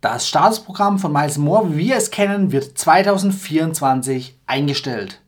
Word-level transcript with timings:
Das 0.00 0.28
Statusprogramm 0.28 1.00
von 1.00 1.12
Miles 1.12 1.38
Moore, 1.38 1.72
wie 1.72 1.88
wir 1.88 1.96
es 1.96 2.12
kennen, 2.12 2.52
wird 2.52 2.78
2024 2.78 4.36
eingestellt. 4.46 5.20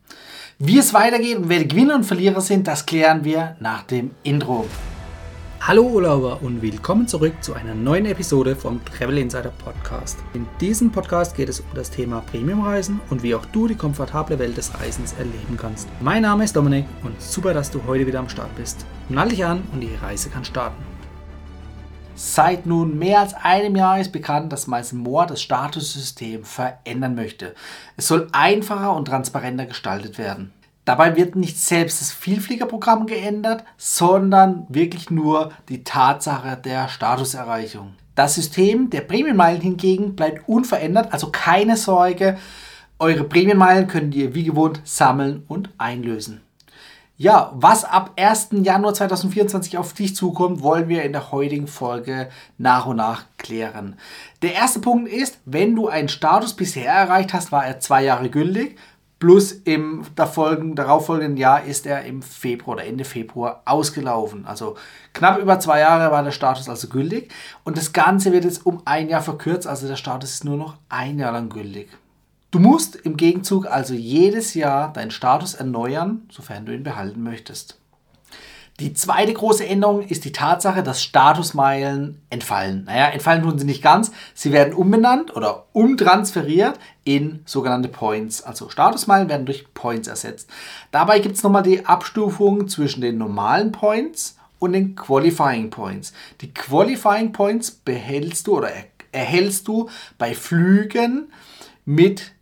Wie 0.59 0.77
es 0.77 0.93
weitergeht 0.93 1.39
und 1.39 1.49
wer 1.49 1.59
die 1.59 1.67
Gewinner 1.67 1.95
und 1.95 2.05
Verlierer 2.05 2.39
sind, 2.39 2.69
das 2.69 2.85
klären 2.85 3.25
wir 3.25 3.57
nach 3.59 3.83
dem 3.83 4.11
Intro. 4.23 4.65
Hallo 5.59 5.83
Urlauber 5.83 6.39
und 6.41 6.61
willkommen 6.61 7.05
zurück 7.05 7.33
zu 7.41 7.53
einer 7.53 7.75
neuen 7.75 8.05
Episode 8.05 8.55
vom 8.55 8.79
Travel 8.85 9.17
Insider 9.17 9.51
Podcast. 9.51 10.19
In 10.33 10.47
diesem 10.61 10.89
Podcast 10.89 11.35
geht 11.35 11.49
es 11.49 11.59
um 11.59 11.67
das 11.75 11.91
Thema 11.91 12.21
Premiumreisen 12.31 13.01
und 13.09 13.23
wie 13.23 13.35
auch 13.35 13.45
du 13.47 13.67
die 13.67 13.75
komfortable 13.75 14.39
Welt 14.39 14.55
des 14.55 14.73
Reisens 14.79 15.11
erleben 15.19 15.57
kannst. 15.57 15.89
Mein 15.99 16.21
Name 16.21 16.45
ist 16.45 16.55
Dominik 16.55 16.85
und 17.03 17.21
super, 17.21 17.53
dass 17.53 17.71
du 17.71 17.81
heute 17.87 18.07
wieder 18.07 18.19
am 18.19 18.29
Start 18.29 18.55
bist. 18.55 18.85
Nall 19.09 19.27
dich 19.27 19.43
an 19.43 19.63
und 19.73 19.81
die 19.81 19.93
Reise 20.01 20.29
kann 20.29 20.45
starten. 20.45 20.81
Seit 22.15 22.65
nun 22.65 22.97
mehr 22.99 23.19
als 23.19 23.33
einem 23.33 23.75
Jahr 23.75 23.99
ist 23.99 24.11
bekannt, 24.11 24.51
dass 24.51 24.67
Miles 24.67 24.93
Moore 24.93 25.27
das 25.27 25.41
Statussystem 25.41 26.43
verändern 26.43 27.15
möchte. 27.15 27.55
Es 27.97 28.07
soll 28.07 28.27
einfacher 28.31 28.95
und 28.95 29.05
transparenter 29.05 29.65
gestaltet 29.65 30.17
werden. 30.17 30.53
Dabei 30.85 31.15
wird 31.15 31.35
nicht 31.35 31.59
selbst 31.59 32.01
das 32.01 32.11
Vielfliegerprogramm 32.11 33.05
geändert, 33.05 33.63
sondern 33.77 34.65
wirklich 34.67 35.09
nur 35.09 35.51
die 35.69 35.83
Tatsache 35.83 36.57
der 36.57 36.89
Statuserreichung. 36.89 37.93
Das 38.15 38.35
System 38.35 38.89
der 38.89 39.01
Prämienmeilen 39.01 39.61
hingegen 39.61 40.15
bleibt 40.15 40.47
unverändert, 40.49 41.13
also 41.13 41.29
keine 41.31 41.77
Sorge, 41.77 42.37
eure 42.99 43.23
Prämienmeilen 43.23 43.87
könnt 43.87 44.13
ihr 44.13 44.35
wie 44.35 44.43
gewohnt 44.43 44.81
sammeln 44.83 45.43
und 45.47 45.69
einlösen. 45.77 46.41
Ja, 47.21 47.51
was 47.53 47.83
ab 47.85 48.13
1. 48.15 48.47
Januar 48.63 48.95
2024 48.95 49.77
auf 49.77 49.93
dich 49.93 50.15
zukommt, 50.15 50.63
wollen 50.63 50.89
wir 50.89 51.03
in 51.03 51.11
der 51.11 51.31
heutigen 51.31 51.67
Folge 51.67 52.29
nach 52.57 52.87
und 52.87 52.95
nach 52.95 53.25
klären. 53.37 53.95
Der 54.41 54.55
erste 54.55 54.79
Punkt 54.79 55.07
ist, 55.07 55.37
wenn 55.45 55.75
du 55.75 55.87
einen 55.87 56.09
Status 56.09 56.55
bisher 56.55 56.91
erreicht 56.91 57.31
hast, 57.33 57.51
war 57.51 57.63
er 57.63 57.79
zwei 57.79 58.03
Jahre 58.03 58.31
gültig. 58.31 58.75
Plus 59.19 59.51
im 59.51 60.03
darauffolgenden 60.15 61.37
Jahr 61.37 61.63
ist 61.63 61.85
er 61.85 62.05
im 62.05 62.23
Februar 62.23 62.77
oder 62.77 62.85
Ende 62.87 63.05
Februar 63.05 63.61
ausgelaufen. 63.65 64.47
Also 64.47 64.75
knapp 65.13 65.37
über 65.37 65.59
zwei 65.59 65.81
Jahre 65.81 66.11
war 66.11 66.23
der 66.23 66.31
Status 66.31 66.67
also 66.67 66.87
gültig. 66.87 67.31
Und 67.63 67.77
das 67.77 67.93
Ganze 67.93 68.31
wird 68.31 68.45
jetzt 68.45 68.65
um 68.65 68.81
ein 68.85 69.09
Jahr 69.09 69.21
verkürzt. 69.21 69.67
Also 69.67 69.87
der 69.87 69.95
Status 69.95 70.31
ist 70.31 70.43
nur 70.43 70.57
noch 70.57 70.77
ein 70.89 71.19
Jahr 71.19 71.33
lang 71.33 71.49
gültig. 71.49 71.87
Du 72.51 72.59
musst 72.59 72.97
im 72.97 73.15
Gegenzug 73.15 73.65
also 73.65 73.93
jedes 73.93 74.53
Jahr 74.53 74.91
deinen 74.91 75.11
Status 75.11 75.53
erneuern, 75.53 76.27
sofern 76.29 76.65
du 76.65 76.73
ihn 76.73 76.83
behalten 76.83 77.23
möchtest. 77.23 77.77
Die 78.81 78.93
zweite 78.93 79.33
große 79.33 79.65
Änderung 79.65 80.01
ist 80.01 80.25
die 80.25 80.31
Tatsache, 80.31 80.83
dass 80.83 81.03
Statusmeilen 81.03 82.19
entfallen. 82.29 82.85
Naja, 82.85 83.09
entfallen 83.09 83.43
tun 83.43 83.57
sie 83.59 83.65
nicht 83.65 83.83
ganz. 83.83 84.11
Sie 84.33 84.51
werden 84.51 84.73
umbenannt 84.73 85.35
oder 85.35 85.67
umtransferiert 85.71 86.79
in 87.03 87.41
sogenannte 87.45 87.89
Points. 87.89 88.41
Also 88.41 88.69
Statusmeilen 88.69 89.29
werden 89.29 89.45
durch 89.45 89.73
Points 89.73 90.07
ersetzt. 90.07 90.49
Dabei 90.91 91.19
gibt 91.19 91.37
es 91.37 91.43
nochmal 91.43 91.63
die 91.63 91.85
Abstufung 91.85 92.67
zwischen 92.67 93.01
den 93.01 93.17
normalen 93.17 93.71
Points 93.71 94.35
und 94.57 94.73
den 94.73 94.95
Qualifying 94.95 95.69
Points. 95.69 96.11
Die 96.41 96.53
Qualifying 96.53 97.31
Points 97.31 97.71
behältst 97.71 98.47
du 98.47 98.57
oder 98.57 98.71
erhältst 99.11 99.67
du 99.67 99.89
bei 100.17 100.33
Flügen 100.33 101.31
mit 101.85 102.33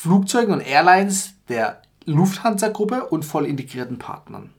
Flugzeugen 0.00 0.54
und 0.54 0.60
Airlines 0.60 1.34
der 1.48 1.82
Lufthansa-Gruppe 2.04 3.06
und 3.06 3.24
voll 3.24 3.46
integrierten 3.46 3.98
Partnern. 3.98 4.50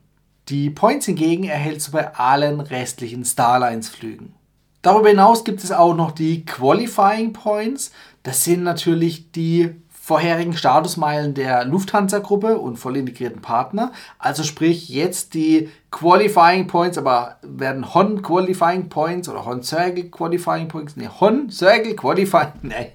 Die 0.50 0.68
Points 0.68 1.06
hingegen 1.06 1.44
erhältst 1.44 1.88
du 1.88 1.92
bei 1.92 2.14
allen 2.14 2.60
restlichen 2.60 3.24
Starlines-Flügen. 3.24 4.34
Darüber 4.82 5.08
hinaus 5.08 5.44
gibt 5.44 5.64
es 5.64 5.72
auch 5.72 5.94
noch 5.94 6.10
die 6.10 6.44
Qualifying 6.44 7.32
Points. 7.32 7.90
Das 8.22 8.44
sind 8.44 8.62
natürlich 8.64 9.32
die 9.32 9.70
vorherigen 10.10 10.56
Statusmeilen 10.56 11.32
der 11.34 11.64
Lufthansa-Gruppe 11.64 12.58
und 12.58 12.76
voll 12.76 12.96
integrierten 12.96 13.40
Partner. 13.40 13.92
Also 14.18 14.42
sprich 14.42 14.88
jetzt 14.88 15.32
die 15.32 15.70
Qualifying 15.90 16.66
Points, 16.66 16.98
aber 16.98 17.36
werden 17.42 17.94
Hon 17.94 18.20
Qualifying 18.20 18.88
Points 18.88 19.28
oder 19.28 19.46
Hon 19.46 19.62
Circle 19.62 20.10
Qualifying 20.10 20.68
Points, 20.68 20.96
nee, 20.96 21.08
Hon 21.20 21.48
Circle 21.48 21.94
Qualifying, 21.94 22.52
nee, 22.62 22.92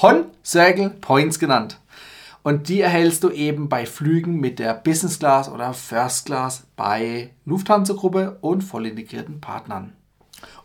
Hon 0.00 0.24
Circle 0.42 0.90
Points 0.90 1.38
genannt. 1.38 1.78
Und 2.44 2.68
die 2.68 2.82
erhältst 2.82 3.24
du 3.24 3.30
eben 3.30 3.70
bei 3.70 3.86
Flügen 3.86 4.38
mit 4.38 4.58
der 4.58 4.74
Business 4.74 5.18
Class 5.18 5.50
oder 5.50 5.72
First 5.72 6.26
Class 6.26 6.66
bei 6.76 7.30
Lufthansa-Gruppe 7.46 8.36
und 8.42 8.60
voll 8.60 8.86
integrierten 8.86 9.40
Partnern. 9.40 9.94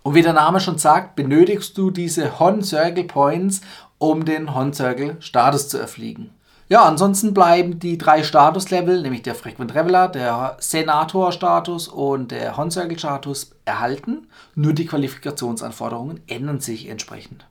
Und 0.04 0.14
wie 0.14 0.22
der 0.22 0.34
Name 0.34 0.60
schon 0.60 0.78
sagt, 0.78 1.16
benötigst 1.16 1.78
du 1.78 1.90
diese 1.90 2.38
Hon 2.38 2.64
Circle 2.64 3.06
Points, 3.06 3.62
um 3.98 4.26
den 4.26 4.54
Hon 4.54 4.74
Circle 4.74 5.16
Status 5.22 5.70
zu 5.70 5.78
erfliegen. 5.78 6.32
Ja, 6.68 6.84
ansonsten 6.84 7.34
bleiben 7.34 7.80
die 7.80 7.98
drei 7.98 8.24
Statuslevel, 8.24 9.02
nämlich 9.02 9.22
der 9.22 9.34
Frequent 9.34 9.72
Traveler, 9.72 10.10
der 10.10 10.58
Senator 10.60 11.32
Status 11.32 11.88
und 11.88 12.32
der 12.32 12.58
Hon 12.58 12.72
Circle 12.72 13.00
Status 13.00 13.52
erhalten. 13.64 14.28
Nur 14.54 14.74
die 14.74 14.86
Qualifikationsanforderungen 14.86 16.20
ändern 16.28 16.60
sich 16.60 16.90
entsprechend. 16.90 17.49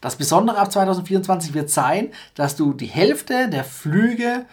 Das 0.00 0.16
Besondere 0.16 0.58
ab 0.58 0.72
2024 0.72 1.54
wird 1.54 1.70
sein, 1.70 2.08
dass 2.34 2.56
du 2.56 2.72
die 2.72 2.86
Hälfte 2.86 3.48
der 3.48 3.64
Flüge 3.64 4.46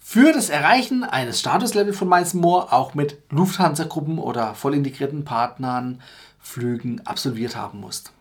für 0.00 0.32
das 0.32 0.48
Erreichen 0.48 1.04
eines 1.04 1.40
Statuslevels 1.40 1.96
von 1.96 2.08
Miles 2.08 2.34
More 2.34 2.72
auch 2.72 2.94
mit 2.94 3.18
Lufthansa-Gruppen 3.30 4.18
oder 4.18 4.54
voll 4.54 4.74
integrierten 4.74 5.24
Partnern 5.24 6.00
Flügen 6.40 7.06
absolviert 7.06 7.54
haben 7.54 7.80
musst. 7.80 8.12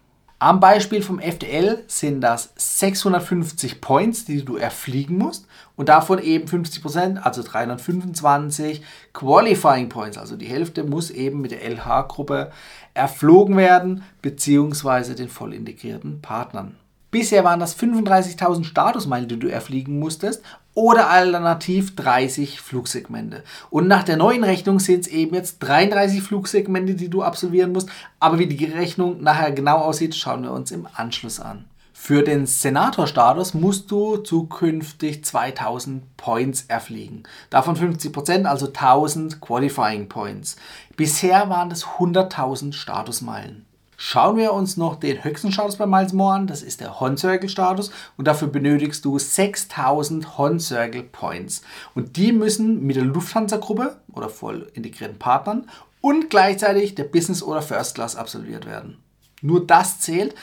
Am 0.42 0.62
Beispiel 0.62 1.02
vom 1.02 1.20
FDL 1.20 1.84
sind 1.88 2.22
das 2.22 2.54
650 2.56 3.82
Points, 3.82 4.24
die 4.24 4.46
du 4.46 4.56
erfliegen 4.56 5.18
musst 5.18 5.46
und 5.76 5.90
davon 5.90 6.18
eben 6.18 6.48
50%, 6.48 7.18
also 7.18 7.44
325 7.44 8.82
Qualifying 9.12 9.90
Points, 9.90 10.18
also 10.18 10.38
die 10.38 10.46
Hälfte 10.46 10.86
muss 10.86 11.12
eben 11.12 11.42
mit 11.42 11.52
der 11.52 11.70
LH-Gruppe 11.70 12.54
erflogen 12.94 13.58
werden, 13.58 14.04
beziehungsweise 14.22 15.14
den 15.14 15.28
voll 15.28 15.54
integrierten 15.54 16.22
Partnern. 16.22 16.78
Bisher 17.12 17.44
waren 17.44 17.60
das 17.60 17.78
35.000 17.78 18.64
Statusmeilen, 18.64 19.28
die 19.28 19.40
du 19.40 19.48
erfliegen 19.48 20.00
musstest, 20.00 20.44
oder 20.76 21.10
alternativ 21.10 21.96
30 21.96 22.62
Flugsegmente. 22.62 23.44
Und 23.70 23.88
nach 23.88 24.04
der 24.04 24.18
neuen 24.18 24.44
Rechnung 24.44 24.80
sind 24.80 25.02
es 25.02 25.08
eben 25.08 25.36
jetzt 25.36 25.60
33 25.60 26.22
Flugsegmente, 26.22 26.94
die 26.94 27.10
du 27.10 27.24
absolvieren 27.24 27.72
musst. 27.72 27.90
Aber 28.20 28.40
wie 28.40 28.48
die 28.48 28.66
Rechnung 28.66 29.22
nachher 29.22 29.52
genau 29.52 29.80
aussieht, 29.80 30.16
schauen 30.16 30.44
wir 30.44 30.52
uns 30.52 30.72
im 30.72 30.88
Anschluss 30.94 31.40
an. 31.40 31.66
Für 32.02 32.24
den 32.24 32.46
Senatorstatus 32.46 33.54
musst 33.54 33.92
du 33.92 34.18
zukünftig 34.18 35.26
2000 35.26 36.16
Points 36.16 36.64
erfliegen. 36.70 37.24
Davon 37.50 37.76
50%, 37.76 38.46
also 38.46 38.68
1000 38.68 39.42
Qualifying 39.42 40.08
Points. 40.08 40.56
Bisher 40.96 41.50
waren 41.50 41.72
es 41.72 41.86
100.000 41.86 42.72
Statusmeilen. 42.72 43.66
Schauen 44.02 44.38
wir 44.38 44.54
uns 44.54 44.78
noch 44.78 44.96
den 44.96 45.26
höchsten 45.26 45.52
Status 45.52 45.76
bei 45.76 45.86
Miles 45.86 46.14
More 46.14 46.34
an. 46.34 46.48
Das 46.48 46.64
ist 46.64 46.80
der 46.80 47.02
Hon 47.02 47.18
Circle 47.18 47.50
Status 47.50 47.92
und 48.16 48.30
dafür 48.30 48.48
benötigst 48.48 49.04
du 49.04 49.20
6000 49.20 50.38
Hon 50.38 50.58
Circle 50.62 51.04
Points. 51.04 51.64
Und 51.96 52.16
die 52.16 52.32
müssen 52.32 52.86
mit 52.86 52.96
der 52.96 53.04
Lufthansa 53.04 53.58
Gruppe 53.58 53.98
oder 54.14 54.30
voll 54.30 54.72
integrierten 54.74 55.20
Partnern 55.20 55.70
und 56.00 56.30
gleichzeitig 56.30 56.96
der 56.96 57.04
Business 57.04 57.44
oder 57.44 57.62
First 57.62 57.96
Class 57.96 58.16
absolviert 58.16 58.66
werden. 58.66 59.00
Nur 59.42 59.68
das 59.68 60.00
zählt. 60.00 60.34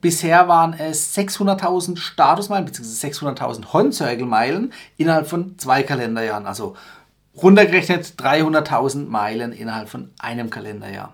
Bisher 0.00 0.48
waren 0.48 0.72
es 0.72 1.14
600.000 1.14 1.98
Statusmeilen 1.98 2.64
bzw. 2.64 3.08
600.000 3.08 3.74
Hon 3.74 3.92
Circle 3.92 4.24
Meilen 4.24 4.72
innerhalb 4.96 5.28
von 5.28 5.58
zwei 5.58 5.82
Kalenderjahren. 5.82 6.46
Also 6.46 6.76
runtergerechnet 7.36 8.14
300.000 8.16 9.06
Meilen 9.06 9.52
innerhalb 9.52 9.90
von 9.90 10.12
einem 10.18 10.48
Kalenderjahr. 10.48 11.12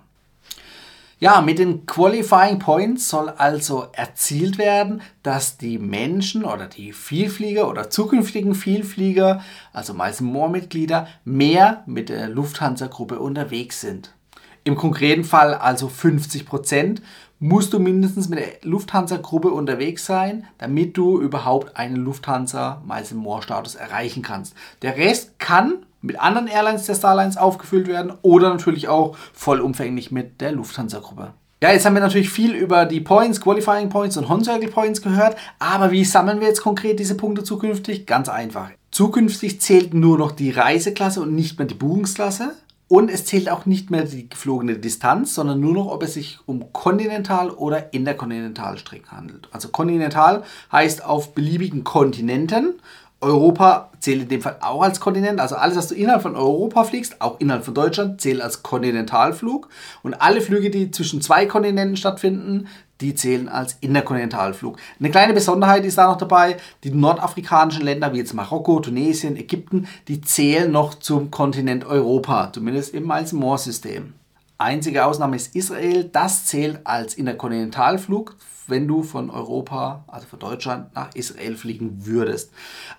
Ja, 1.20 1.40
mit 1.40 1.58
den 1.58 1.84
Qualifying 1.84 2.60
Points 2.60 3.08
soll 3.08 3.28
also 3.28 3.88
erzielt 3.92 4.56
werden, 4.56 5.02
dass 5.24 5.58
die 5.58 5.76
Menschen 5.76 6.44
oder 6.44 6.66
die 6.66 6.92
Vielflieger 6.92 7.68
oder 7.68 7.90
zukünftigen 7.90 8.54
Vielflieger, 8.54 9.42
also 9.72 9.94
meist 9.94 10.20
More-Mitglieder, 10.20 11.08
mehr 11.24 11.82
mit 11.86 12.08
der 12.08 12.28
Lufthansa-Gruppe 12.28 13.18
unterwegs 13.18 13.80
sind. 13.80 14.14
Im 14.62 14.76
konkreten 14.76 15.24
Fall 15.24 15.54
also 15.54 15.88
50 15.88 16.46
Prozent 16.46 17.02
musst 17.40 17.72
du 17.72 17.80
mindestens 17.80 18.28
mit 18.28 18.38
der 18.38 18.52
Lufthansa-Gruppe 18.62 19.50
unterwegs 19.50 20.06
sein, 20.06 20.46
damit 20.58 20.96
du 20.96 21.20
überhaupt 21.20 21.76
einen 21.76 21.96
Lufthansa 21.96 22.80
Miles 22.86 23.12
More 23.12 23.42
Status 23.42 23.74
erreichen 23.74 24.22
kannst. 24.22 24.54
Der 24.82 24.96
Rest 24.96 25.40
kann 25.40 25.84
mit 26.00 26.20
anderen 26.20 26.48
Airlines 26.48 26.86
der 26.86 26.94
Starlines 26.94 27.36
aufgefüllt 27.36 27.88
werden 27.88 28.12
oder 28.22 28.50
natürlich 28.50 28.88
auch 28.88 29.16
vollumfänglich 29.32 30.10
mit 30.10 30.40
der 30.40 30.52
Lufthansa-Gruppe. 30.52 31.34
Ja, 31.60 31.72
jetzt 31.72 31.84
haben 31.84 31.94
wir 31.94 32.00
natürlich 32.00 32.30
viel 32.30 32.54
über 32.54 32.84
die 32.84 33.00
Points, 33.00 33.40
Qualifying 33.40 33.88
Points 33.88 34.16
und 34.16 34.28
Hon 34.28 34.44
Circle 34.44 34.70
Points 34.70 35.02
gehört, 35.02 35.36
aber 35.58 35.90
wie 35.90 36.04
sammeln 36.04 36.40
wir 36.40 36.46
jetzt 36.46 36.62
konkret 36.62 37.00
diese 37.00 37.16
Punkte 37.16 37.42
zukünftig? 37.42 38.06
Ganz 38.06 38.28
einfach. 38.28 38.70
Zukünftig 38.92 39.60
zählt 39.60 39.92
nur 39.92 40.18
noch 40.18 40.30
die 40.30 40.50
Reiseklasse 40.50 41.20
und 41.20 41.34
nicht 41.34 41.58
mehr 41.58 41.66
die 41.66 41.74
Buchungsklasse. 41.74 42.54
Und 42.88 43.10
es 43.10 43.26
zählt 43.26 43.50
auch 43.50 43.66
nicht 43.66 43.90
mehr 43.90 44.04
die 44.04 44.30
geflogene 44.30 44.78
Distanz, 44.78 45.34
sondern 45.34 45.60
nur 45.60 45.74
noch, 45.74 45.88
ob 45.88 46.02
es 46.02 46.14
sich 46.14 46.38
um 46.46 46.72
Kontinental- 46.72 47.50
oder 47.50 47.92
Interkontinentalstrecken 47.92 49.10
handelt. 49.10 49.48
Also 49.52 49.68
kontinental 49.68 50.42
heißt 50.72 51.04
auf 51.04 51.34
beliebigen 51.34 51.84
Kontinenten. 51.84 52.80
Europa 53.20 53.90
zählt 54.00 54.22
in 54.22 54.28
dem 54.28 54.42
Fall 54.42 54.58
auch 54.60 54.82
als 54.82 55.00
Kontinent. 55.00 55.40
Also 55.40 55.56
alles, 55.56 55.76
was 55.76 55.88
du 55.88 55.94
innerhalb 55.94 56.22
von 56.22 56.36
Europa 56.36 56.84
fliegst, 56.84 57.20
auch 57.20 57.40
innerhalb 57.40 57.64
von 57.64 57.74
Deutschland, 57.74 58.20
zählt 58.20 58.40
als 58.40 58.62
Kontinentalflug. 58.62 59.68
Und 60.02 60.14
alle 60.14 60.40
Flüge, 60.40 60.70
die 60.70 60.90
zwischen 60.90 61.20
zwei 61.20 61.46
Kontinenten 61.46 61.96
stattfinden, 61.96 62.68
die 63.00 63.14
zählen 63.14 63.48
als 63.48 63.76
Interkontinentalflug. 63.80 64.76
Eine 64.98 65.10
kleine 65.10 65.32
Besonderheit 65.32 65.84
ist 65.84 65.98
da 65.98 66.06
noch 66.06 66.18
dabei, 66.18 66.56
die 66.84 66.90
nordafrikanischen 66.90 67.84
Länder 67.84 68.12
wie 68.12 68.18
jetzt 68.18 68.34
Marokko, 68.34 68.80
Tunesien, 68.80 69.36
Ägypten, 69.36 69.86
die 70.08 70.20
zählen 70.20 70.70
noch 70.70 70.94
zum 70.94 71.30
Kontinent 71.30 71.84
Europa, 71.84 72.52
zumindest 72.52 72.94
im 72.94 73.06
Miles-More-System. 73.06 74.14
Einzige 74.60 75.06
Ausnahme 75.06 75.36
ist 75.36 75.54
Israel, 75.54 76.02
das 76.02 76.46
zählt 76.46 76.84
als 76.84 77.14
Interkontinentalflug, 77.14 78.34
wenn 78.66 78.88
du 78.88 79.04
von 79.04 79.30
Europa, 79.30 80.04
also 80.08 80.26
von 80.26 80.40
Deutschland 80.40 80.92
nach 80.96 81.14
Israel 81.14 81.56
fliegen 81.56 82.04
würdest. 82.06 82.50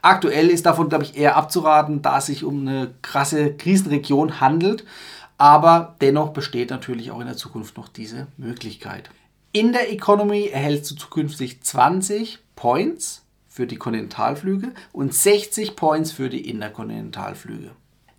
Aktuell 0.01 0.47
ist 0.47 0.65
davon, 0.65 0.87
glaube 0.87 1.03
ich, 1.03 1.17
eher 1.17 1.35
abzuraten, 1.35 2.01
da 2.01 2.19
es 2.19 2.27
sich 2.27 2.45
um 2.45 2.61
eine 2.61 2.93
krasse 3.01 3.53
Krisenregion 3.55 4.39
handelt, 4.39 4.85
aber 5.37 5.97
dennoch 5.99 6.29
besteht 6.29 6.69
natürlich 6.69 7.11
auch 7.11 7.19
in 7.19 7.27
der 7.27 7.35
Zukunft 7.35 7.75
noch 7.75 7.89
diese 7.89 8.27
Möglichkeit. 8.37 9.09
In 9.51 9.73
der 9.73 9.91
Economy 9.91 10.47
erhältst 10.47 10.89
du 10.91 10.95
zukünftig 10.95 11.61
20 11.61 12.39
Points 12.55 13.25
für 13.49 13.67
die 13.67 13.77
Kontinentalflüge 13.77 14.71
und 14.93 15.13
60 15.13 15.75
Points 15.75 16.13
für 16.13 16.29
die 16.29 16.49
Interkontinentalflüge. 16.49 17.71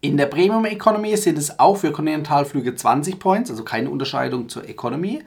In 0.03 0.17
der 0.17 0.27
Premium 0.27 0.65
Economy 0.65 1.15
sind 1.19 1.37
es 1.37 1.59
auch 1.59 1.77
für 1.77 1.93
Kontinentalflüge 1.93 2.75
20 2.75 3.19
Points, 3.19 3.51
also 3.51 3.65
keine 3.65 3.91
Unterscheidung 3.91 4.49
zur 4.49 4.67
Economy. 4.67 5.23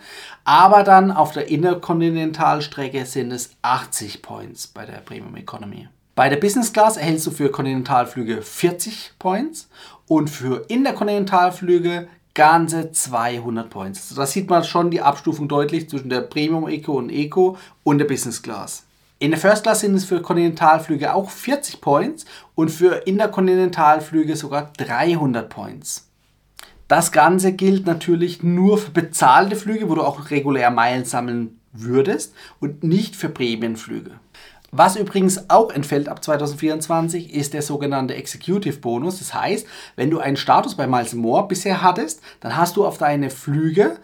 Aber 0.45 0.83
dann 0.83 1.11
auf 1.11 1.31
der 1.31 1.47
Interkontinentalstrecke 1.47 3.05
sind 3.05 3.31
es 3.31 3.51
80 3.61 4.23
Points 4.23 4.65
bei 4.65 4.87
der 4.87 4.93
Premium 4.93 5.35
Economy. 5.35 5.89
Bei 6.15 6.27
der 6.27 6.37
Business 6.37 6.73
Class 6.73 6.97
erhältst 6.97 7.27
du 7.27 7.31
für 7.31 7.51
Kontinentalflüge 7.51 8.41
40 8.41 9.13
Points 9.19 9.69
und 10.07 10.31
für 10.31 10.65
Interkontinentalflüge 10.69 12.07
ganze 12.33 12.91
200 12.91 13.69
Points. 13.69 14.01
Also 14.01 14.21
da 14.21 14.25
sieht 14.25 14.49
man 14.49 14.63
schon 14.63 14.89
die 14.89 15.01
Abstufung 15.01 15.47
deutlich 15.47 15.87
zwischen 15.87 16.09
der 16.09 16.21
Premium 16.21 16.67
Eco 16.67 16.93
und 16.93 17.11
Eco 17.11 17.57
und 17.83 17.99
der 17.99 18.05
Business 18.05 18.41
Class. 18.41 18.85
In 19.23 19.31
der 19.31 19.39
First 19.39 19.63
Class 19.63 19.79
sind 19.79 19.95
es 19.95 20.03
für 20.03 20.21
Kontinentalflüge 20.21 21.13
auch 21.13 21.29
40 21.29 21.79
Points 21.79 22.25
und 22.55 22.67
für 22.67 23.07
Interkontinentalflüge 23.07 24.35
sogar 24.35 24.73
300 24.75 25.47
Points. 25.47 26.09
Das 26.89 27.13
Ganze 27.13 27.53
gilt 27.53 27.85
natürlich 27.85 28.43
nur 28.43 28.77
für 28.77 28.91
bezahlte 28.91 29.55
Flüge, 29.55 29.89
wo 29.89 29.95
du 29.95 30.01
auch 30.01 30.29
regulär 30.29 30.71
Meilen 30.71 31.05
sammeln 31.05 31.61
würdest 31.71 32.33
und 32.59 32.83
nicht 32.83 33.15
für 33.15 33.29
Prämienflüge. 33.29 34.11
Was 34.71 34.97
übrigens 34.97 35.49
auch 35.49 35.71
entfällt 35.71 36.09
ab 36.09 36.21
2024 36.21 37.33
ist 37.33 37.53
der 37.53 37.61
sogenannte 37.61 38.15
Executive 38.15 38.79
Bonus. 38.79 39.19
Das 39.19 39.33
heißt, 39.33 39.65
wenn 39.95 40.09
du 40.09 40.19
einen 40.19 40.35
Status 40.35 40.75
bei 40.75 40.85
Miles 40.85 41.13
More 41.13 41.47
bisher 41.47 41.81
hattest, 41.81 42.21
dann 42.41 42.57
hast 42.57 42.75
du 42.75 42.85
auf 42.85 42.97
deine 42.97 43.29
Flüge 43.29 43.99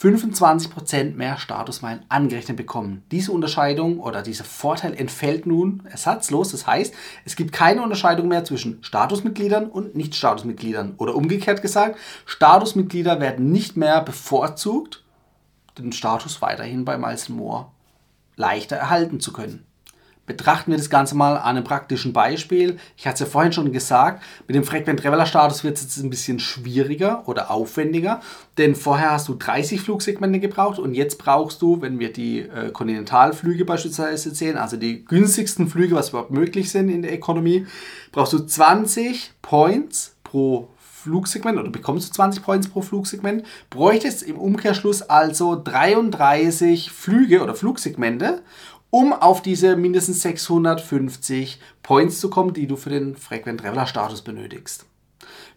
25% 0.00 1.14
mehr 1.14 1.38
Statusmeilen 1.38 2.04
angerechnet 2.08 2.56
bekommen. 2.56 3.04
Diese 3.10 3.32
Unterscheidung 3.32 4.00
oder 4.00 4.22
dieser 4.22 4.44
Vorteil 4.44 4.94
entfällt 4.94 5.46
nun 5.46 5.86
ersatzlos. 5.88 6.50
Das 6.50 6.66
heißt, 6.66 6.92
es 7.24 7.36
gibt 7.36 7.52
keine 7.52 7.82
Unterscheidung 7.82 8.28
mehr 8.28 8.44
zwischen 8.44 8.82
Statusmitgliedern 8.82 9.66
und 9.66 9.94
Nicht-Statusmitgliedern. 9.94 10.94
Oder 10.98 11.14
umgekehrt 11.14 11.62
gesagt, 11.62 11.98
Statusmitglieder 12.26 13.20
werden 13.20 13.52
nicht 13.52 13.76
mehr 13.76 14.00
bevorzugt, 14.02 15.04
den 15.78 15.92
Status 15.92 16.42
weiterhin 16.42 16.84
bei 16.84 16.98
Miles 16.98 17.28
More 17.28 17.66
leichter 18.36 18.76
erhalten 18.76 19.20
zu 19.20 19.32
können. 19.32 19.64
Betrachten 20.26 20.70
wir 20.70 20.78
das 20.78 20.88
Ganze 20.88 21.14
mal 21.14 21.36
an 21.36 21.56
einem 21.56 21.64
praktischen 21.64 22.12
Beispiel. 22.14 22.78
Ich 22.96 23.06
hatte 23.06 23.14
es 23.14 23.20
ja 23.20 23.26
vorhin 23.26 23.52
schon 23.52 23.72
gesagt, 23.72 24.22
mit 24.46 24.56
dem 24.56 24.64
Frequent 24.64 25.00
Traveler 25.00 25.26
Status 25.26 25.64
wird 25.64 25.76
es 25.76 25.82
jetzt 25.82 25.96
ein 25.98 26.08
bisschen 26.08 26.40
schwieriger 26.40 27.28
oder 27.28 27.50
aufwendiger, 27.50 28.20
denn 28.56 28.74
vorher 28.74 29.10
hast 29.10 29.28
du 29.28 29.34
30 29.34 29.82
Flugsegmente 29.82 30.40
gebraucht 30.40 30.78
und 30.78 30.94
jetzt 30.94 31.18
brauchst 31.18 31.60
du, 31.60 31.82
wenn 31.82 31.98
wir 31.98 32.12
die 32.12 32.40
äh, 32.40 32.70
Kontinentalflüge 32.72 33.64
beispielsweise 33.66 34.32
zählen, 34.32 34.56
also 34.56 34.78
die 34.78 35.04
günstigsten 35.04 35.68
Flüge, 35.68 35.94
was 35.94 36.08
überhaupt 36.08 36.30
möglich 36.30 36.70
sind 36.70 36.88
in 36.88 37.02
der 37.02 37.14
Ökonomie, 37.14 37.66
brauchst 38.10 38.32
du 38.32 38.38
20 38.38 39.32
Points 39.42 40.16
pro 40.22 40.68
Flugsegment 41.04 41.58
oder 41.58 41.68
bekommst 41.68 42.08
du 42.08 42.12
20 42.14 42.42
Points 42.42 42.68
pro 42.68 42.80
Flugsegment, 42.80 43.44
bräuchtest 43.68 44.22
im 44.22 44.38
Umkehrschluss 44.38 45.02
also 45.02 45.54
33 45.62 46.90
Flüge 46.90 47.42
oder 47.42 47.54
Flugsegmente 47.54 48.42
um 48.94 49.12
auf 49.12 49.42
diese 49.42 49.74
mindestens 49.74 50.22
650 50.22 51.58
Points 51.82 52.20
zu 52.20 52.30
kommen, 52.30 52.54
die 52.54 52.68
du 52.68 52.76
für 52.76 52.90
den 52.90 53.16
Frequent 53.16 53.58
Traveler 53.58 53.88
Status 53.88 54.22
benötigst. 54.22 54.86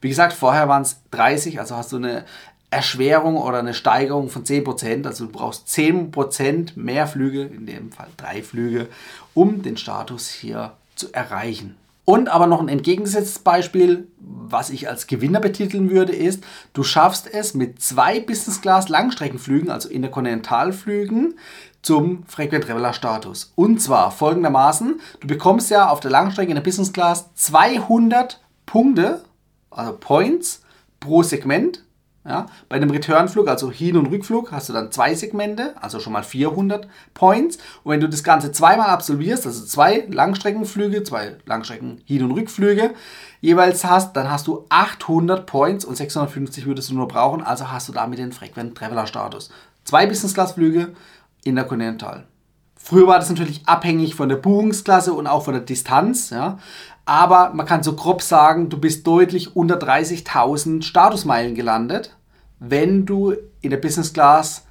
Wie 0.01 0.09
gesagt, 0.09 0.33
vorher 0.33 0.67
waren 0.67 0.81
es 0.81 1.01
30, 1.11 1.59
also 1.59 1.75
hast 1.75 1.91
du 1.91 1.97
eine 1.97 2.25
Erschwerung 2.71 3.37
oder 3.37 3.59
eine 3.59 3.75
Steigerung 3.75 4.29
von 4.29 4.43
10%, 4.43 5.05
also 5.05 5.27
du 5.27 5.31
brauchst 5.31 5.67
10% 5.67 6.79
mehr 6.79 7.05
Flüge, 7.05 7.43
in 7.43 7.67
dem 7.67 7.91
Fall 7.91 8.07
drei 8.17 8.41
Flüge, 8.41 8.87
um 9.35 9.61
den 9.61 9.77
Status 9.77 10.29
hier 10.29 10.73
zu 10.95 11.13
erreichen. 11.13 11.75
Und 12.05 12.29
aber 12.29 12.47
noch 12.47 12.61
ein 12.61 12.69
entgegengesetztes 12.69 13.39
Beispiel, 13.39 14.07
was 14.17 14.71
ich 14.71 14.89
als 14.89 15.05
Gewinner 15.05 15.41
betiteln 15.41 15.91
würde, 15.91 16.13
ist, 16.13 16.43
du 16.73 16.81
schaffst 16.81 17.31
es 17.31 17.53
mit 17.53 17.81
zwei 17.81 18.19
Business 18.19 18.61
Class 18.61 18.89
Langstreckenflügen, 18.89 19.69
also 19.69 19.89
Interkontinentalflügen, 19.89 21.35
zum 21.81 22.23
Frequent 22.25 22.65
Traveler 22.65 22.93
Status. 22.93 23.51
Und 23.55 23.81
zwar 23.81 24.11
folgendermaßen, 24.11 24.99
du 25.19 25.27
bekommst 25.27 25.69
ja 25.69 25.89
auf 25.89 25.99
der 25.99 26.11
Langstrecke 26.11 26.49
in 26.49 26.55
der 26.55 26.63
Business 26.63 26.93
Class 26.93 27.33
200 27.35 28.41
Punkte, 28.65 29.23
also 29.69 29.93
Points 29.93 30.61
pro 30.99 31.23
Segment. 31.23 31.83
Ja, 32.27 32.47
bei 32.67 32.75
einem 32.75 32.89
Returnflug, 32.89 33.47
also 33.47 33.71
Hin- 33.71 33.95
und 33.95 34.07
Rückflug, 34.07 34.51
hast 34.51 34.67
du 34.67 34.73
dann 34.73 34.91
zwei 34.91 35.15
Segmente, 35.15 35.81
also 35.81 36.01
schon 36.01 36.11
mal 36.11 36.23
400 36.23 36.85
Points. 37.13 37.57
Und 37.85 37.93
wenn 37.93 38.01
du 38.01 38.09
das 38.09 38.21
Ganze 38.21 38.51
zweimal 38.51 38.89
absolvierst, 38.89 39.45
also 39.45 39.63
zwei 39.63 40.05
Langstreckenflüge, 40.09 41.03
zwei 41.03 41.37
Langstrecken 41.45 42.01
Hin- 42.03 42.23
und 42.23 42.31
Rückflüge 42.31 42.93
jeweils 43.39 43.85
hast, 43.85 44.17
dann 44.17 44.29
hast 44.29 44.47
du 44.47 44.65
800 44.67 45.45
Points 45.45 45.85
und 45.85 45.95
650 45.95 46.65
würdest 46.65 46.89
du 46.89 46.95
nur 46.95 47.07
brauchen, 47.07 47.41
also 47.41 47.71
hast 47.71 47.87
du 47.87 47.93
damit 47.93 48.19
den 48.19 48.33
Frequent 48.33 48.77
Traveler 48.77 49.07
Status. 49.07 49.49
Zwei 49.85 50.05
Business 50.05 50.33
Intercontinental. 51.47 52.27
Früher 52.75 53.07
war 53.07 53.19
das 53.19 53.29
natürlich 53.29 53.67
abhängig 53.67 54.15
von 54.15 54.29
der 54.29 54.37
Buchungsklasse 54.37 55.13
und 55.13 55.27
auch 55.27 55.43
von 55.43 55.53
der 55.53 55.63
Distanz, 55.63 56.29
ja. 56.29 56.59
Aber 57.05 57.53
man 57.53 57.65
kann 57.65 57.83
so 57.83 57.93
grob 57.93 58.21
sagen, 58.21 58.69
du 58.69 58.77
bist 58.77 59.07
deutlich 59.07 59.55
unter 59.55 59.77
30.000 59.77 60.83
Statusmeilen 60.83 61.55
gelandet, 61.55 62.15
wenn 62.59 63.05
du 63.05 63.33
in 63.61 63.69
der 63.71 63.77
Business 63.77 64.13
Class 64.13 64.67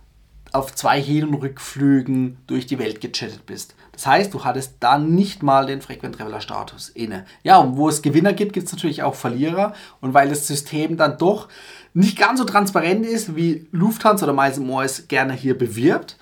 auf 0.53 0.75
zwei 0.75 1.01
Hin- 1.01 1.29
und 1.29 1.35
Rückflügen 1.35 2.39
durch 2.47 2.67
die 2.67 2.79
Welt 2.79 3.01
gechattet 3.01 3.47
bist. 3.47 3.75
Das 3.93 4.07
heißt, 4.07 4.35
du 4.35 4.45
hattest 4.45 4.77
da 4.81 4.99
nicht 4.99 5.43
mal 5.43 5.67
den 5.67 5.81
Frequent 5.81 6.17
Traveler 6.17 6.41
Status 6.41 6.89
inne. 6.91 7.25
Ja, 7.43 7.59
und 7.59 7.77
wo 7.77 7.89
es 7.89 8.03
Gewinner 8.03 8.33
gibt, 8.33 8.53
gibt 8.53 8.67
es 8.67 8.73
natürlich 8.73 9.03
auch 9.03 9.15
Verlierer. 9.15 9.73
Und 10.01 10.15
weil 10.15 10.29
das 10.29 10.47
System 10.47 10.97
dann 10.97 11.19
doch 11.19 11.49
nicht 11.95 12.19
ganz 12.19 12.39
so 12.39 12.45
transparent 12.45 13.07
ist, 13.07 13.37
wie 13.37 13.67
Lufthansa 13.73 14.27
oder 14.27 14.35
Miles 14.35 14.59
Morris 14.59 15.09
gerne 15.09 15.33
hier 15.33 15.57
bewirbt, 15.57 16.19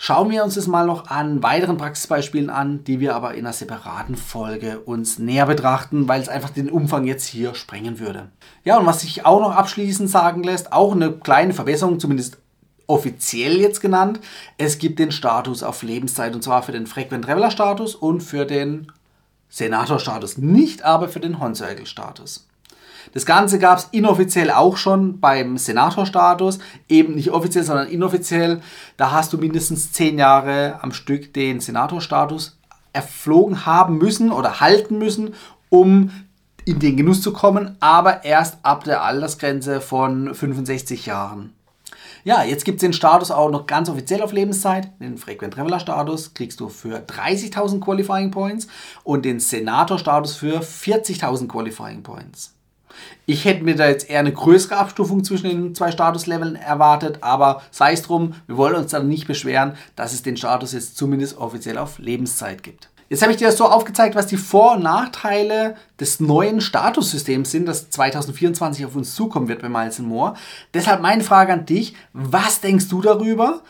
Schauen 0.00 0.30
wir 0.30 0.44
uns 0.44 0.54
das 0.54 0.68
mal 0.68 0.86
noch 0.86 1.08
an 1.08 1.42
weiteren 1.42 1.76
Praxisbeispielen 1.76 2.50
an, 2.50 2.84
die 2.84 3.00
wir 3.00 3.16
aber 3.16 3.34
in 3.34 3.40
einer 3.40 3.52
separaten 3.52 4.14
Folge 4.14 4.78
uns 4.78 5.18
näher 5.18 5.46
betrachten, 5.46 6.06
weil 6.06 6.20
es 6.20 6.28
einfach 6.28 6.50
den 6.50 6.70
Umfang 6.70 7.04
jetzt 7.04 7.26
hier 7.26 7.56
sprengen 7.56 7.98
würde. 7.98 8.28
Ja, 8.62 8.78
und 8.78 8.86
was 8.86 9.00
sich 9.00 9.26
auch 9.26 9.40
noch 9.40 9.56
abschließend 9.56 10.08
sagen 10.08 10.44
lässt, 10.44 10.72
auch 10.72 10.92
eine 10.92 11.10
kleine 11.10 11.52
Verbesserung, 11.52 11.98
zumindest 11.98 12.38
offiziell 12.86 13.60
jetzt 13.60 13.80
genannt. 13.80 14.20
Es 14.56 14.78
gibt 14.78 15.00
den 15.00 15.10
Status 15.10 15.64
auf 15.64 15.82
Lebenszeit 15.82 16.32
und 16.32 16.44
zwar 16.44 16.62
für 16.62 16.72
den 16.72 16.86
Frequent 16.86 17.24
Traveler 17.24 17.50
Status 17.50 17.96
und 17.96 18.22
für 18.22 18.46
den 18.46 18.92
Senator 19.48 19.98
Status, 19.98 20.38
nicht 20.38 20.84
aber 20.84 21.08
für 21.08 21.20
den 21.20 21.40
Hon-Circle 21.40 21.86
Status. 21.86 22.47
Das 23.12 23.26
Ganze 23.26 23.58
gab 23.58 23.78
es 23.78 23.88
inoffiziell 23.92 24.50
auch 24.50 24.76
schon 24.76 25.20
beim 25.20 25.58
Senatorstatus, 25.58 26.58
eben 26.88 27.14
nicht 27.14 27.30
offiziell, 27.30 27.64
sondern 27.64 27.88
inoffiziell. 27.88 28.60
Da 28.96 29.10
hast 29.12 29.32
du 29.32 29.38
mindestens 29.38 29.92
zehn 29.92 30.18
Jahre 30.18 30.78
am 30.82 30.92
Stück 30.92 31.32
den 31.34 31.60
Senatorstatus 31.60 32.58
erflogen 32.92 33.66
haben 33.66 33.98
müssen 33.98 34.32
oder 34.32 34.60
halten 34.60 34.98
müssen, 34.98 35.34
um 35.68 36.10
in 36.64 36.78
den 36.80 36.96
Genuss 36.96 37.22
zu 37.22 37.32
kommen, 37.32 37.76
aber 37.80 38.24
erst 38.24 38.58
ab 38.62 38.84
der 38.84 39.02
Altersgrenze 39.02 39.80
von 39.80 40.34
65 40.34 41.06
Jahren. 41.06 41.54
Ja, 42.24 42.42
jetzt 42.42 42.66
gibt 42.66 42.76
es 42.76 42.80
den 42.82 42.92
Status 42.92 43.30
auch 43.30 43.50
noch 43.50 43.66
ganz 43.66 43.88
offiziell 43.88 44.20
auf 44.22 44.32
Lebenszeit. 44.32 44.90
Den 45.00 45.16
Frequent 45.16 45.54
Traveler 45.54 45.80
Status 45.80 46.34
kriegst 46.34 46.60
du 46.60 46.68
für 46.68 46.98
30.000 46.98 47.80
Qualifying 47.80 48.30
Points 48.30 48.66
und 49.02 49.24
den 49.24 49.40
Senator 49.40 49.98
Status 49.98 50.34
für 50.34 50.60
40.000 50.60 51.48
Qualifying 51.48 52.02
Points. 52.02 52.57
Ich 53.26 53.44
hätte 53.44 53.64
mir 53.64 53.76
da 53.76 53.88
jetzt 53.88 54.08
eher 54.08 54.20
eine 54.20 54.32
größere 54.32 54.76
Abstufung 54.76 55.24
zwischen 55.24 55.48
den 55.48 55.74
zwei 55.74 55.90
Statusleveln 55.90 56.56
erwartet, 56.56 57.18
aber 57.20 57.62
sei 57.70 57.92
es 57.92 58.02
drum, 58.02 58.34
wir 58.46 58.56
wollen 58.56 58.76
uns 58.76 58.90
dann 58.90 59.08
nicht 59.08 59.26
beschweren, 59.26 59.74
dass 59.96 60.12
es 60.12 60.22
den 60.22 60.36
Status 60.36 60.72
jetzt 60.72 60.96
zumindest 60.96 61.38
offiziell 61.38 61.78
auf 61.78 61.98
Lebenszeit 61.98 62.62
gibt. 62.62 62.88
Jetzt 63.10 63.22
habe 63.22 63.32
ich 63.32 63.38
dir 63.38 63.46
das 63.46 63.56
so 63.56 63.64
aufgezeigt, 63.64 64.14
was 64.14 64.26
die 64.26 64.36
Vor- 64.36 64.76
und 64.76 64.82
Nachteile 64.82 65.76
des 65.98 66.20
neuen 66.20 66.60
Statussystems 66.60 67.50
sind, 67.50 67.66
das 67.66 67.88
2024 67.88 68.84
auf 68.84 68.96
uns 68.96 69.14
zukommen 69.14 69.48
wird 69.48 69.62
bei 69.62 69.70
Miles 69.70 69.98
Moore. 69.98 70.34
Deshalb 70.74 71.00
meine 71.00 71.24
Frage 71.24 71.54
an 71.54 71.64
dich, 71.64 71.94
was 72.12 72.60
denkst 72.60 72.88
du 72.88 73.00
darüber? 73.00 73.62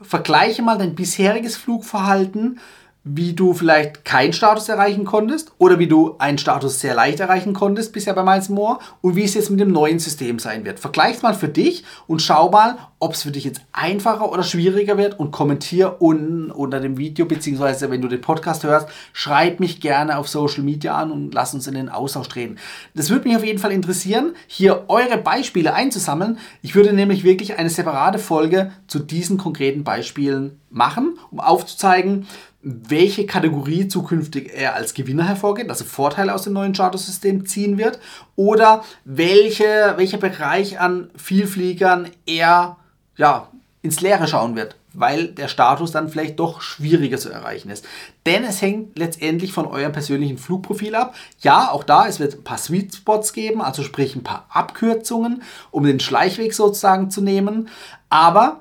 Vergleiche 0.00 0.62
mal 0.62 0.78
dein 0.78 0.96
bisheriges 0.96 1.56
Flugverhalten 1.56 2.58
wie 3.04 3.32
du 3.32 3.52
vielleicht 3.52 4.04
keinen 4.04 4.32
Status 4.32 4.68
erreichen 4.68 5.04
konntest 5.04 5.52
oder 5.58 5.78
wie 5.78 5.88
du 5.88 6.14
einen 6.18 6.38
Status 6.38 6.78
sehr 6.78 6.94
leicht 6.94 7.18
erreichen 7.18 7.52
konntest 7.52 7.92
bisher 7.92 8.14
bei 8.14 8.22
Miles 8.22 8.48
More 8.48 8.78
und 9.00 9.16
wie 9.16 9.24
es 9.24 9.34
jetzt 9.34 9.50
mit 9.50 9.58
dem 9.58 9.72
neuen 9.72 9.98
System 9.98 10.38
sein 10.38 10.64
wird. 10.64 10.78
Vergleich 10.78 11.20
mal 11.22 11.34
für 11.34 11.48
dich 11.48 11.84
und 12.06 12.22
schau 12.22 12.50
mal, 12.50 12.78
ob 13.00 13.14
es 13.14 13.24
für 13.24 13.32
dich 13.32 13.42
jetzt 13.42 13.62
einfacher 13.72 14.30
oder 14.30 14.44
schwieriger 14.44 14.96
wird 14.98 15.18
und 15.18 15.32
kommentier 15.32 15.96
unten 16.00 16.52
unter 16.52 16.78
dem 16.78 16.96
Video 16.96 17.26
beziehungsweise 17.26 17.90
wenn 17.90 18.02
du 18.02 18.06
den 18.06 18.20
Podcast 18.20 18.62
hörst, 18.62 18.88
schreib 19.12 19.58
mich 19.58 19.80
gerne 19.80 20.16
auf 20.16 20.28
Social 20.28 20.62
Media 20.62 20.96
an 20.96 21.10
und 21.10 21.34
lass 21.34 21.54
uns 21.54 21.66
in 21.66 21.74
den 21.74 21.88
Austausch 21.88 22.28
treten. 22.28 22.56
Das 22.94 23.10
würde 23.10 23.26
mich 23.26 23.36
auf 23.36 23.44
jeden 23.44 23.58
Fall 23.58 23.72
interessieren, 23.72 24.36
hier 24.46 24.84
eure 24.86 25.18
Beispiele 25.18 25.74
einzusammeln. 25.74 26.38
Ich 26.62 26.76
würde 26.76 26.92
nämlich 26.92 27.24
wirklich 27.24 27.58
eine 27.58 27.70
separate 27.70 28.20
Folge 28.20 28.70
zu 28.86 29.00
diesen 29.00 29.38
konkreten 29.38 29.82
Beispielen 29.82 30.60
machen, 30.70 31.18
um 31.30 31.40
aufzuzeigen, 31.40 32.26
welche 32.62 33.26
Kategorie 33.26 33.88
zukünftig 33.88 34.52
er 34.54 34.74
als 34.74 34.94
Gewinner 34.94 35.26
hervorgeht, 35.26 35.68
also 35.68 35.84
Vorteile 35.84 36.34
aus 36.34 36.42
dem 36.42 36.52
neuen 36.52 36.74
Chartersystem 36.74 37.44
ziehen 37.46 37.76
wird, 37.76 37.98
oder 38.36 38.84
welche, 39.04 39.94
welcher 39.96 40.18
Bereich 40.18 40.78
an 40.78 41.10
Vielfliegern 41.16 42.08
er 42.24 42.76
ja, 43.16 43.48
ins 43.82 44.00
Leere 44.00 44.28
schauen 44.28 44.54
wird, 44.54 44.76
weil 44.92 45.28
der 45.28 45.48
Status 45.48 45.90
dann 45.90 46.08
vielleicht 46.08 46.38
doch 46.38 46.60
schwieriger 46.60 47.18
zu 47.18 47.30
erreichen 47.30 47.68
ist. 47.68 47.84
Denn 48.26 48.44
es 48.44 48.62
hängt 48.62 48.96
letztendlich 48.96 49.52
von 49.52 49.66
eurem 49.66 49.90
persönlichen 49.90 50.38
Flugprofil 50.38 50.94
ab. 50.94 51.14
Ja, 51.40 51.70
auch 51.72 51.82
da, 51.82 52.06
es 52.06 52.20
wird 52.20 52.34
ein 52.34 52.44
paar 52.44 52.58
Sweet 52.58 52.94
Spots 52.94 53.32
geben, 53.32 53.60
also 53.60 53.82
sprich 53.82 54.14
ein 54.14 54.22
paar 54.22 54.46
Abkürzungen, 54.50 55.42
um 55.72 55.82
den 55.82 55.98
Schleichweg 55.98 56.54
sozusagen 56.54 57.10
zu 57.10 57.22
nehmen. 57.22 57.68
Aber 58.08 58.60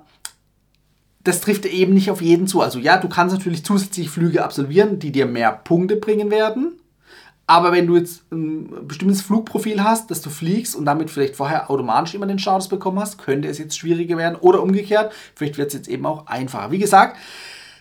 das 1.23 1.41
trifft 1.41 1.65
eben 1.65 1.93
nicht 1.93 2.09
auf 2.09 2.21
jeden 2.21 2.47
zu. 2.47 2.61
Also 2.61 2.79
ja, 2.79 2.97
du 2.97 3.09
kannst 3.09 3.35
natürlich 3.35 3.63
zusätzlich 3.63 4.09
Flüge 4.09 4.43
absolvieren, 4.43 4.99
die 4.99 5.11
dir 5.11 5.25
mehr 5.25 5.51
Punkte 5.51 5.95
bringen 5.95 6.31
werden. 6.31 6.73
Aber 7.47 7.71
wenn 7.71 7.87
du 7.87 7.97
jetzt 7.97 8.31
ein 8.31 8.87
bestimmtes 8.87 9.21
Flugprofil 9.21 9.83
hast, 9.83 10.09
dass 10.09 10.21
du 10.21 10.29
fliegst 10.29 10.75
und 10.75 10.85
damit 10.85 11.09
vielleicht 11.09 11.35
vorher 11.35 11.69
automatisch 11.69 12.15
immer 12.15 12.25
den 12.25 12.39
Status 12.39 12.69
bekommen 12.69 12.99
hast, 12.99 13.17
könnte 13.17 13.49
es 13.49 13.57
jetzt 13.57 13.77
schwieriger 13.77 14.17
werden. 14.17 14.37
Oder 14.39 14.63
umgekehrt, 14.63 15.11
vielleicht 15.35 15.57
wird 15.57 15.67
es 15.67 15.73
jetzt 15.73 15.89
eben 15.89 16.05
auch 16.05 16.27
einfacher. 16.27 16.71
Wie 16.71 16.77
gesagt, 16.77 17.17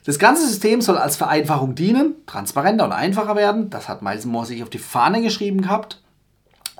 das 0.04 0.18
ganze 0.18 0.46
System 0.46 0.80
soll 0.80 0.98
als 0.98 1.16
Vereinfachung 1.16 1.74
dienen, 1.74 2.14
transparenter 2.26 2.84
und 2.84 2.92
einfacher 2.92 3.36
werden. 3.36 3.70
Das 3.70 3.88
hat 3.88 4.02
Miles 4.02 4.26
Moore 4.26 4.46
sich 4.46 4.62
auf 4.62 4.70
die 4.70 4.78
Fahne 4.78 5.22
geschrieben 5.22 5.62
gehabt. 5.62 6.02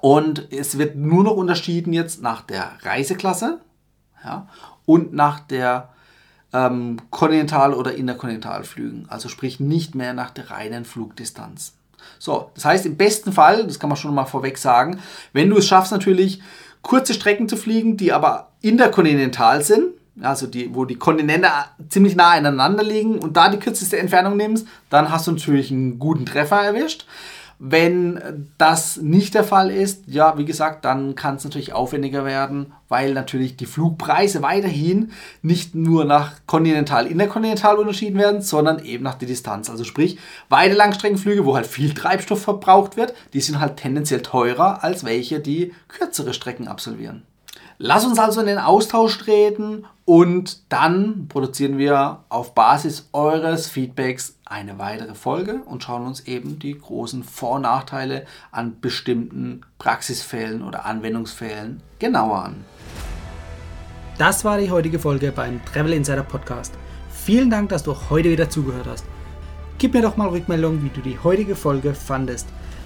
Und 0.01 0.51
es 0.51 0.79
wird 0.79 0.97
nur 0.97 1.23
noch 1.23 1.37
unterschieden 1.37 1.93
jetzt 1.93 2.23
nach 2.23 2.43
der 2.43 2.73
Reiseklasse 2.83 3.61
ja, 4.25 4.49
und 4.87 5.13
nach 5.13 5.41
der 5.41 5.91
ähm, 6.53 6.99
Kontinental- 7.11 7.75
oder 7.75 7.95
Interkontinentalflügen. 7.95 9.07
Also 9.09 9.29
sprich 9.29 9.61
nicht 9.61 9.95
mehr 9.95 10.15
nach 10.15 10.31
der 10.31 10.51
reinen 10.51 10.85
Flugdistanz. 10.85 11.75
So, 12.19 12.51
das 12.55 12.65
heißt 12.65 12.87
im 12.87 12.97
besten 12.97 13.33
Fall, 13.33 13.67
das 13.67 13.79
kann 13.79 13.89
man 13.89 13.97
schon 13.97 14.15
mal 14.15 14.25
vorweg 14.25 14.59
sagen, 14.59 15.01
wenn 15.33 15.51
du 15.51 15.59
es 15.59 15.67
schaffst 15.67 15.93
natürlich 15.93 16.41
kurze 16.83 17.15
Strecken 17.15 17.49
zu 17.49 17.57
fliegen, 17.57 17.97
die 17.97 18.13
aber 18.13 18.49
interkontinental 18.63 19.63
sind, 19.63 19.89
also 20.21 20.47
die, 20.47 20.75
wo 20.75 20.85
die 20.85 20.97
Kontinente 20.97 21.49
ziemlich 21.89 22.17
nah 22.17 22.31
aneinander 22.31 22.83
liegen 22.83 23.19
und 23.19 23.37
da 23.37 23.49
die 23.49 23.59
kürzeste 23.59 23.99
Entfernung 23.99 24.37
nimmst, 24.37 24.67
dann 24.89 25.11
hast 25.11 25.27
du 25.27 25.33
natürlich 25.33 25.71
einen 25.71 25.99
guten 25.99 26.27
Treffer 26.27 26.63
erwischt. 26.63 27.07
Wenn 27.63 28.49
das 28.57 28.97
nicht 28.97 29.35
der 29.35 29.45
Fall 29.45 29.71
ist, 29.71 30.05
ja, 30.07 30.39
wie 30.39 30.47
gesagt, 30.47 30.87
dann 30.87 31.15
kann 31.15 31.37
es 31.37 31.45
natürlich 31.45 31.75
aufwendiger 31.75 32.25
werden, 32.25 32.73
weil 32.89 33.13
natürlich 33.13 33.59
die 33.59 33.67
Flugpreise 33.67 34.41
weiterhin 34.41 35.13
nicht 35.43 35.75
nur 35.75 36.07
nach 36.07 36.33
kontinental, 36.47 37.07
interkontinental 37.07 37.77
unterschieden 37.77 38.19
werden, 38.19 38.41
sondern 38.41 38.83
eben 38.83 39.05
nach 39.05 39.17
der 39.17 39.29
Distanz. 39.29 39.69
Also 39.69 39.85
sprich, 39.85 40.19
weite 40.49 40.75
Langstreckenflüge, 40.75 41.45
wo 41.45 41.55
halt 41.55 41.67
viel 41.67 41.93
Treibstoff 41.93 42.41
verbraucht 42.41 42.97
wird, 42.97 43.13
die 43.35 43.43
sind 43.43 43.61
halt 43.61 43.77
tendenziell 43.77 44.23
teurer 44.23 44.83
als 44.83 45.05
welche, 45.05 45.39
die 45.39 45.75
kürzere 45.89 46.33
Strecken 46.33 46.67
absolvieren. 46.67 47.25
Lass 47.83 48.05
uns 48.05 48.19
also 48.19 48.41
in 48.41 48.47
den 48.47 48.59
Austausch 48.59 49.17
treten 49.17 49.87
und 50.05 50.71
dann 50.71 51.29
produzieren 51.29 51.79
wir 51.79 52.25
auf 52.29 52.55
Basis 52.55 53.09
eures 53.15 53.71
Feedbacks 53.71 54.37
eine 54.45 54.79
weitere 54.79 55.15
Folge 55.15 55.63
und 55.65 55.83
schauen 55.83 56.07
uns 56.07 56.21
eben 56.27 56.59
die 56.59 56.77
großen 56.77 57.25
Vor- 57.25 57.53
und 57.53 57.63
Nachteile 57.63 58.27
an 58.53 58.83
bestimmten 58.83 59.63
Praxisfällen 59.79 60.63
oder 60.63 60.85
Anwendungsfällen 60.85 61.83
genauer 61.99 62.45
an. 62.45 62.67
Das 64.19 64.45
war 64.45 64.59
die 64.59 64.71
heutige 64.71 64.99
Folge 64.99 65.33
beim 65.33 65.65
Travel 65.65 65.95
Insider 65.95 66.23
Podcast. 66.23 66.75
Vielen 67.11 67.49
Dank, 67.49 67.71
dass 67.71 67.83
du 67.83 67.97
heute 68.11 68.29
wieder 68.29 68.51
zugehört 68.51 68.89
hast. 68.91 69.07
Gib 69.79 69.95
mir 69.95 70.03
doch 70.03 70.19
mal 70.19 70.29
Rückmeldung, 70.29 70.85
wie 70.85 70.91
du 70.91 71.01
die 71.01 71.19
heutige 71.19 71.57
Folge 71.57 71.95
fandest. 71.95 72.47